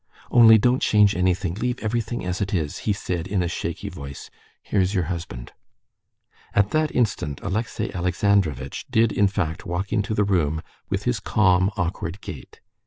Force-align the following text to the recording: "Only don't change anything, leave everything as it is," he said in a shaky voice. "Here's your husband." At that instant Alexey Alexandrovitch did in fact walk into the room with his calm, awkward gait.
"Only 0.31 0.57
don't 0.57 0.81
change 0.81 1.15
anything, 1.15 1.53
leave 1.53 1.77
everything 1.77 2.25
as 2.25 2.41
it 2.41 2.55
is," 2.55 2.79
he 2.89 2.91
said 2.91 3.27
in 3.27 3.43
a 3.43 3.47
shaky 3.47 3.87
voice. 3.87 4.31
"Here's 4.63 4.95
your 4.95 5.03
husband." 5.13 5.51
At 6.55 6.71
that 6.71 6.89
instant 6.95 7.39
Alexey 7.43 7.93
Alexandrovitch 7.93 8.87
did 8.89 9.11
in 9.11 9.27
fact 9.27 9.63
walk 9.63 9.93
into 9.93 10.15
the 10.15 10.23
room 10.23 10.63
with 10.89 11.03
his 11.03 11.19
calm, 11.19 11.69
awkward 11.77 12.19
gait. 12.21 12.61